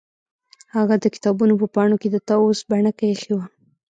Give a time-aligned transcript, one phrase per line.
[0.75, 3.45] هغه د کتابونو په پاڼو کې د طاووس بڼکه ایښې وه